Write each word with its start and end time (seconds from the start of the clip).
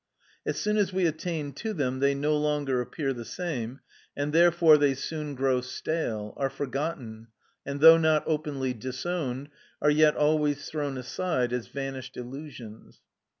As 0.47 0.57
soon 0.57 0.77
as 0.77 0.91
we 0.91 1.05
attain 1.05 1.53
to 1.53 1.73
them 1.73 1.99
they 1.99 2.15
no 2.15 2.35
longer 2.35 2.81
appear 2.81 3.13
the 3.13 3.23
same, 3.23 3.81
and 4.17 4.33
therefore 4.33 4.79
they 4.79 4.95
soon 4.95 5.35
grow 5.35 5.61
stale, 5.61 6.33
are 6.37 6.49
forgotten, 6.49 7.27
and 7.67 7.81
though 7.81 7.97
not 7.99 8.23
openly 8.25 8.73
disowned, 8.73 9.49
are 9.79 9.91
yet 9.91 10.15
always 10.15 10.67
thrown 10.67 10.97
aside 10.97 11.53
as 11.53 11.67
vanished 11.67 12.17
illusions. 12.17 12.97